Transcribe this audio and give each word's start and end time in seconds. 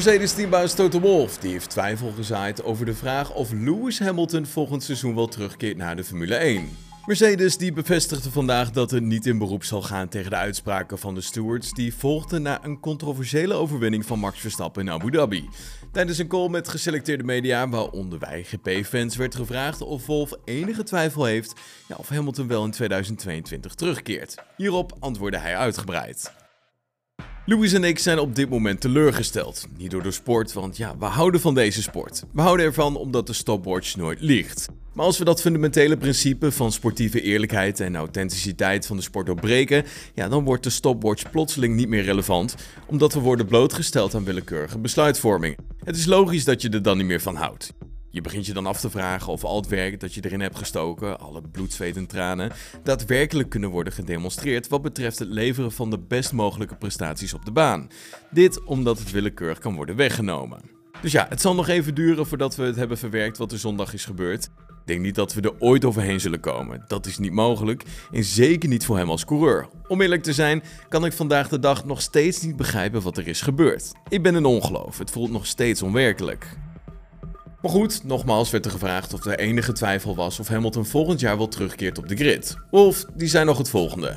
Mercedes-teambaas 0.00 0.74
Toto 0.74 1.00
Wolff 1.00 1.38
die 1.38 1.50
heeft 1.50 1.70
twijfel 1.70 2.12
gezaaid 2.16 2.62
over 2.62 2.86
de 2.86 2.94
vraag 2.94 3.32
of 3.32 3.52
Lewis 3.52 3.98
Hamilton 3.98 4.46
volgend 4.46 4.82
seizoen 4.82 5.14
wel 5.14 5.28
terugkeert 5.28 5.76
naar 5.76 5.96
de 5.96 6.04
Formule 6.04 6.34
1. 6.34 6.68
Mercedes 7.06 7.56
die 7.56 7.72
bevestigde 7.72 8.30
vandaag 8.30 8.70
dat 8.70 8.90
het 8.90 9.02
niet 9.02 9.26
in 9.26 9.38
beroep 9.38 9.64
zal 9.64 9.82
gaan 9.82 10.08
tegen 10.08 10.30
de 10.30 10.36
uitspraken 10.36 10.98
van 10.98 11.14
de 11.14 11.20
stewards 11.20 11.72
die 11.72 11.94
volgden 11.94 12.42
na 12.42 12.64
een 12.64 12.80
controversiële 12.80 13.54
overwinning 13.54 14.06
van 14.06 14.18
Max 14.18 14.40
Verstappen 14.40 14.82
in 14.82 14.92
Abu 14.92 15.10
Dhabi. 15.10 15.48
Tijdens 15.92 16.18
een 16.18 16.28
call 16.28 16.48
met 16.48 16.68
geselecteerde 16.68 17.24
media, 17.24 17.68
waaronder 17.68 18.18
wij 18.18 18.44
GP-fans, 18.44 19.16
werd 19.16 19.34
gevraagd 19.34 19.80
of 19.80 20.06
Wolf 20.06 20.32
enige 20.44 20.82
twijfel 20.82 21.24
heeft 21.24 21.54
ja, 21.88 21.96
of 21.98 22.08
Hamilton 22.08 22.48
wel 22.48 22.64
in 22.64 22.70
2022 22.70 23.74
terugkeert. 23.74 24.34
Hierop 24.56 24.96
antwoordde 25.00 25.38
hij 25.38 25.56
uitgebreid. 25.56 26.32
Louis 27.46 27.72
en 27.72 27.84
ik 27.84 27.98
zijn 27.98 28.18
op 28.18 28.34
dit 28.34 28.48
moment 28.48 28.80
teleurgesteld. 28.80 29.66
Niet 29.76 29.90
door 29.90 30.02
de 30.02 30.10
sport, 30.10 30.52
want 30.52 30.76
ja, 30.76 30.96
we 30.98 31.04
houden 31.04 31.40
van 31.40 31.54
deze 31.54 31.82
sport. 31.82 32.24
We 32.32 32.40
houden 32.40 32.66
ervan 32.66 32.96
omdat 32.96 33.26
de 33.26 33.32
stopwatch 33.32 33.96
nooit 33.96 34.20
liegt. 34.20 34.68
Maar 34.92 35.04
als 35.04 35.18
we 35.18 35.24
dat 35.24 35.40
fundamentele 35.40 35.96
principe 35.96 36.52
van 36.52 36.72
sportieve 36.72 37.22
eerlijkheid 37.22 37.80
en 37.80 37.96
authenticiteit 37.96 38.86
van 38.86 38.96
de 38.96 39.02
sport 39.02 39.26
doorbreken, 39.26 39.84
ja, 40.14 40.28
dan 40.28 40.44
wordt 40.44 40.64
de 40.64 40.70
stopwatch 40.70 41.30
plotseling 41.30 41.74
niet 41.74 41.88
meer 41.88 42.02
relevant, 42.02 42.54
omdat 42.86 43.14
we 43.14 43.20
worden 43.20 43.46
blootgesteld 43.46 44.14
aan 44.14 44.24
willekeurige 44.24 44.78
besluitvorming. 44.78 45.56
Het 45.84 45.96
is 45.96 46.06
logisch 46.06 46.44
dat 46.44 46.62
je 46.62 46.68
er 46.68 46.82
dan 46.82 46.96
niet 46.96 47.06
meer 47.06 47.20
van 47.20 47.36
houdt. 47.36 47.72
Je 48.12 48.20
begint 48.20 48.46
je 48.46 48.52
dan 48.52 48.66
af 48.66 48.80
te 48.80 48.90
vragen 48.90 49.32
of 49.32 49.44
al 49.44 49.56
het 49.56 49.68
werk 49.68 50.00
dat 50.00 50.14
je 50.14 50.24
erin 50.24 50.40
hebt 50.40 50.58
gestoken, 50.58 51.20
alle 51.20 51.42
bloed, 51.42 51.72
zweet 51.72 51.96
en 51.96 52.06
tranen, 52.06 52.52
daadwerkelijk 52.82 53.48
kunnen 53.48 53.70
worden 53.70 53.92
gedemonstreerd 53.92 54.68
wat 54.68 54.82
betreft 54.82 55.18
het 55.18 55.28
leveren 55.28 55.72
van 55.72 55.90
de 55.90 55.98
best 55.98 56.32
mogelijke 56.32 56.76
prestaties 56.76 57.34
op 57.34 57.44
de 57.44 57.52
baan. 57.52 57.88
Dit 58.30 58.64
omdat 58.64 58.98
het 58.98 59.10
willekeurig 59.10 59.58
kan 59.58 59.74
worden 59.74 59.96
weggenomen. 59.96 60.60
Dus 61.02 61.12
ja, 61.12 61.26
het 61.28 61.40
zal 61.40 61.54
nog 61.54 61.68
even 61.68 61.94
duren 61.94 62.26
voordat 62.26 62.56
we 62.56 62.62
het 62.62 62.76
hebben 62.76 62.98
verwerkt 62.98 63.38
wat 63.38 63.52
er 63.52 63.58
zondag 63.58 63.92
is 63.92 64.04
gebeurd. 64.04 64.44
Ik 64.68 64.86
denk 64.86 65.00
niet 65.00 65.14
dat 65.14 65.34
we 65.34 65.40
er 65.40 65.58
ooit 65.58 65.84
overheen 65.84 66.20
zullen 66.20 66.40
komen. 66.40 66.84
Dat 66.86 67.06
is 67.06 67.18
niet 67.18 67.32
mogelijk 67.32 67.84
en 68.12 68.24
zeker 68.24 68.68
niet 68.68 68.84
voor 68.84 68.96
hem 68.96 69.10
als 69.10 69.24
coureur. 69.24 69.68
Om 69.88 70.00
eerlijk 70.00 70.22
te 70.22 70.32
zijn, 70.32 70.62
kan 70.88 71.04
ik 71.04 71.12
vandaag 71.12 71.48
de 71.48 71.58
dag 71.58 71.84
nog 71.84 72.02
steeds 72.02 72.42
niet 72.42 72.56
begrijpen 72.56 73.02
wat 73.02 73.16
er 73.16 73.28
is 73.28 73.40
gebeurd. 73.40 73.92
Ik 74.08 74.22
ben 74.22 74.34
een 74.34 74.44
ongeloof, 74.44 74.98
het 74.98 75.10
voelt 75.10 75.30
nog 75.30 75.46
steeds 75.46 75.82
onwerkelijk. 75.82 76.56
Maar 77.62 77.70
goed, 77.70 78.04
nogmaals 78.04 78.50
werd 78.50 78.64
er 78.64 78.70
gevraagd 78.70 79.14
of 79.14 79.24
er 79.24 79.38
enige 79.38 79.72
twijfel 79.72 80.16
was 80.16 80.40
of 80.40 80.48
Hamilton 80.48 80.86
volgend 80.86 81.20
jaar 81.20 81.36
wel 81.36 81.48
terugkeert 81.48 81.98
op 81.98 82.08
de 82.08 82.16
grid. 82.16 82.56
Of 82.70 83.04
die 83.14 83.28
zei 83.28 83.44
nog 83.44 83.58
het 83.58 83.68
volgende. 83.68 84.16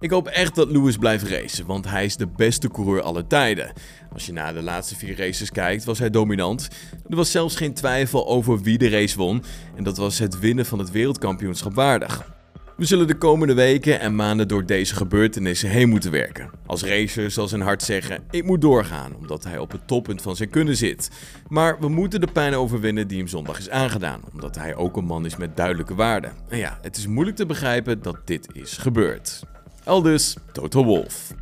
Ik 0.00 0.10
hoop 0.10 0.26
echt 0.26 0.54
dat 0.54 0.70
Lewis 0.70 0.96
blijft 0.96 1.28
racen, 1.28 1.66
want 1.66 1.88
hij 1.88 2.04
is 2.04 2.16
de 2.16 2.26
beste 2.26 2.68
coureur 2.68 3.02
aller 3.02 3.26
tijden. 3.26 3.72
Als 4.12 4.26
je 4.26 4.32
naar 4.32 4.54
de 4.54 4.62
laatste 4.62 4.96
vier 4.96 5.16
races 5.16 5.50
kijkt, 5.50 5.84
was 5.84 5.98
hij 5.98 6.10
dominant. 6.10 6.68
Er 7.08 7.16
was 7.16 7.30
zelfs 7.30 7.56
geen 7.56 7.74
twijfel 7.74 8.26
over 8.26 8.60
wie 8.60 8.78
de 8.78 8.88
race 8.88 9.16
won, 9.16 9.44
en 9.76 9.84
dat 9.84 9.96
was 9.96 10.18
het 10.18 10.38
winnen 10.38 10.66
van 10.66 10.78
het 10.78 10.90
wereldkampioenschap 10.90 11.74
waardig. 11.74 12.39
We 12.80 12.86
zullen 12.86 13.06
de 13.06 13.18
komende 13.18 13.54
weken 13.54 14.00
en 14.00 14.14
maanden 14.14 14.48
door 14.48 14.66
deze 14.66 14.94
gebeurtenissen 14.94 15.68
heen 15.68 15.88
moeten 15.88 16.10
werken. 16.10 16.50
Als 16.66 16.82
racer 16.82 17.30
zal 17.30 17.48
zijn 17.48 17.60
hart 17.60 17.82
zeggen: 17.82 18.22
ik 18.30 18.44
moet 18.44 18.60
doorgaan, 18.60 19.14
omdat 19.16 19.44
hij 19.44 19.58
op 19.58 19.72
het 19.72 19.86
toppunt 19.86 20.22
van 20.22 20.36
zijn 20.36 20.50
kunnen 20.50 20.76
zit. 20.76 21.10
Maar 21.48 21.80
we 21.80 21.88
moeten 21.88 22.20
de 22.20 22.28
pijn 22.32 22.54
overwinnen 22.54 23.08
die 23.08 23.18
hem 23.18 23.26
zondag 23.26 23.58
is 23.58 23.70
aangedaan, 23.70 24.20
omdat 24.32 24.56
hij 24.56 24.74
ook 24.74 24.96
een 24.96 25.04
man 25.04 25.24
is 25.26 25.36
met 25.36 25.56
duidelijke 25.56 25.94
waarden. 25.94 26.32
En 26.48 26.58
ja, 26.58 26.78
het 26.82 26.96
is 26.96 27.06
moeilijk 27.06 27.36
te 27.36 27.46
begrijpen 27.46 28.02
dat 28.02 28.16
dit 28.24 28.48
is 28.52 28.76
gebeurd. 28.76 29.42
Aldus, 29.84 30.36
Total 30.52 30.84
Wolf. 30.84 31.34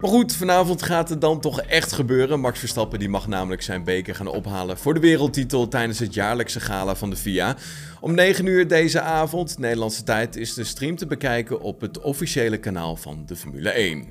Maar 0.00 0.10
goed, 0.10 0.36
vanavond 0.36 0.82
gaat 0.82 1.08
het 1.08 1.20
dan 1.20 1.40
toch 1.40 1.60
echt 1.60 1.92
gebeuren. 1.92 2.40
Max 2.40 2.58
Verstappen 2.58 2.98
die 2.98 3.08
mag 3.08 3.26
namelijk 3.28 3.62
zijn 3.62 3.84
beker 3.84 4.14
gaan 4.14 4.26
ophalen 4.26 4.78
voor 4.78 4.94
de 4.94 5.00
wereldtitel 5.00 5.68
tijdens 5.68 5.98
het 5.98 6.14
jaarlijkse 6.14 6.60
gala 6.60 6.94
van 6.96 7.10
de 7.10 7.16
FIA. 7.16 7.56
Om 8.00 8.14
9 8.14 8.46
uur 8.46 8.68
deze 8.68 9.00
avond, 9.00 9.58
Nederlandse 9.58 10.02
tijd, 10.02 10.36
is 10.36 10.54
de 10.54 10.64
stream 10.64 10.96
te 10.96 11.06
bekijken 11.06 11.60
op 11.60 11.80
het 11.80 12.00
officiële 12.00 12.56
kanaal 12.56 12.96
van 12.96 13.22
de 13.26 13.36
Formule 13.36 13.70
1. 13.70 14.04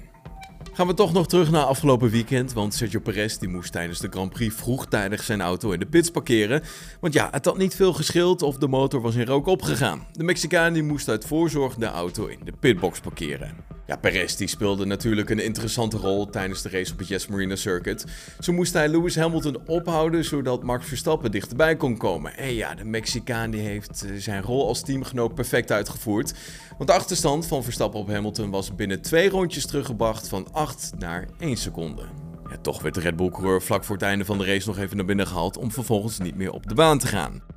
Gaan 0.73 0.87
we 0.87 0.93
toch 0.93 1.13
nog 1.13 1.27
terug 1.27 1.51
naar 1.51 1.63
afgelopen 1.63 2.09
weekend, 2.09 2.53
want 2.53 2.73
Sergio 2.73 2.99
Perez 2.99 3.37
die 3.37 3.49
moest 3.49 3.71
tijdens 3.71 3.99
de 3.99 4.07
Grand 4.09 4.33
Prix 4.33 4.55
vroegtijdig 4.55 5.23
zijn 5.23 5.41
auto 5.41 5.71
in 5.71 5.79
de 5.79 5.85
pits 5.85 6.09
parkeren. 6.09 6.63
Want 6.99 7.13
ja, 7.13 7.27
het 7.31 7.45
had 7.45 7.57
niet 7.57 7.75
veel 7.75 7.93
geschild 7.93 8.41
of 8.41 8.57
de 8.57 8.67
motor 8.67 9.01
was 9.01 9.15
in 9.15 9.25
rook 9.25 9.45
opgegaan. 9.45 10.07
De 10.11 10.23
Mexicaan 10.23 10.73
die 10.73 10.83
moest 10.83 11.09
uit 11.09 11.25
voorzorg 11.25 11.75
de 11.75 11.85
auto 11.85 12.25
in 12.25 12.39
de 12.43 12.53
pitbox 12.59 12.99
parkeren. 12.99 13.74
Ja, 13.87 13.95
Perez 13.95 14.35
die 14.35 14.47
speelde 14.47 14.85
natuurlijk 14.85 15.29
een 15.29 15.39
interessante 15.39 15.97
rol 15.97 16.29
tijdens 16.29 16.61
de 16.61 16.69
race 16.69 16.91
op 16.91 16.99
het 16.99 17.07
Yes 17.07 17.27
Marina 17.27 17.55
Circuit. 17.55 18.05
Zo 18.39 18.53
moest 18.53 18.73
hij 18.73 18.87
Lewis 18.87 19.15
Hamilton 19.15 19.57
ophouden 19.65 20.25
zodat 20.25 20.63
Max 20.63 20.87
Verstappen 20.87 21.31
dichterbij 21.31 21.75
kon 21.75 21.97
komen. 21.97 22.37
En 22.37 22.53
ja, 22.53 22.75
de 22.75 22.85
Mexicaan 22.85 23.51
die 23.51 23.61
heeft 23.61 24.05
eh, 24.05 24.11
zijn 24.17 24.41
rol 24.41 24.67
als 24.67 24.81
teamgenoot 24.81 25.35
perfect 25.35 25.71
uitgevoerd. 25.71 26.33
Want 26.77 26.89
de 26.89 26.95
achterstand 26.95 27.47
van 27.47 27.63
Verstappen 27.63 27.99
op 27.99 28.07
Hamilton 28.07 28.49
was 28.49 28.75
binnen 28.75 29.01
twee 29.01 29.29
rondjes 29.29 29.65
teruggebracht 29.65 30.27
van 30.27 30.47
8 30.51 30.91
naar 30.97 31.27
1 31.39 31.57
seconde. 31.57 32.01
Ja, 32.49 32.57
toch 32.61 32.81
werd 32.81 32.93
de 32.93 33.01
Red 33.01 33.15
Bull-coureur 33.15 33.61
vlak 33.61 33.83
voor 33.83 33.95
het 33.95 34.05
einde 34.05 34.25
van 34.25 34.37
de 34.37 34.45
race 34.45 34.67
nog 34.67 34.77
even 34.77 34.97
naar 34.97 35.05
binnen 35.05 35.27
gehaald 35.27 35.57
om 35.57 35.71
vervolgens 35.71 36.19
niet 36.19 36.35
meer 36.35 36.51
op 36.51 36.67
de 36.67 36.75
baan 36.75 36.99
te 36.99 37.07
gaan. 37.07 37.54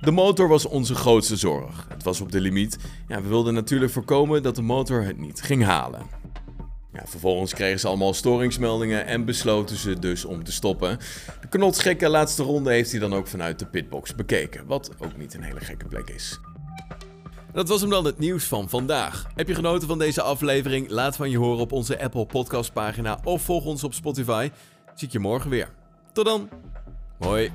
De 0.00 0.10
motor 0.10 0.48
was 0.48 0.66
onze 0.66 0.94
grootste 0.94 1.36
zorg. 1.36 1.86
Het 1.88 2.02
was 2.02 2.20
op 2.20 2.32
de 2.32 2.40
limiet. 2.40 2.78
Ja, 3.08 3.22
we 3.22 3.28
wilden 3.28 3.54
natuurlijk 3.54 3.92
voorkomen 3.92 4.42
dat 4.42 4.56
de 4.56 4.62
motor 4.62 5.02
het 5.02 5.18
niet 5.18 5.42
ging 5.42 5.64
halen. 5.64 6.06
Ja, 6.92 7.02
vervolgens 7.06 7.54
kregen 7.54 7.80
ze 7.80 7.88
allemaal 7.88 8.14
storingsmeldingen 8.14 9.06
en 9.06 9.24
besloten 9.24 9.76
ze 9.76 9.98
dus 9.98 10.24
om 10.24 10.44
te 10.44 10.52
stoppen. 10.52 10.98
De 11.40 11.48
knotsgekke 11.48 12.08
laatste 12.08 12.42
ronde 12.42 12.70
heeft 12.70 12.90
hij 12.90 13.00
dan 13.00 13.14
ook 13.14 13.26
vanuit 13.26 13.58
de 13.58 13.66
pitbox 13.66 14.14
bekeken, 14.14 14.66
wat 14.66 14.90
ook 14.98 15.16
niet 15.16 15.34
een 15.34 15.42
hele 15.42 15.60
gekke 15.60 15.86
plek 15.86 16.10
is. 16.10 16.40
Dat 17.52 17.68
was 17.68 17.80
hem 17.80 17.90
dan 17.90 18.04
het 18.04 18.18
nieuws 18.18 18.44
van 18.44 18.68
vandaag. 18.68 19.26
Heb 19.34 19.48
je 19.48 19.54
genoten 19.54 19.88
van 19.88 19.98
deze 19.98 20.22
aflevering? 20.22 20.90
Laat 20.90 21.16
van 21.16 21.30
je 21.30 21.38
horen 21.38 21.60
op 21.60 21.72
onze 21.72 22.02
Apple 22.02 22.26
Podcast 22.26 22.72
pagina 22.72 23.18
of 23.24 23.42
volg 23.42 23.64
ons 23.64 23.84
op 23.84 23.94
Spotify. 23.94 24.50
Zie 24.94 25.06
ik 25.06 25.12
je 25.12 25.18
morgen 25.18 25.50
weer. 25.50 25.70
Tot 26.12 26.24
dan. 26.24 26.48
Hoi. 27.18 27.52